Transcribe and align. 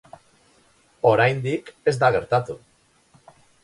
Oraindik 1.11 1.71
ez 1.93 1.97
da 2.01 2.13
gertatu. 2.19 2.61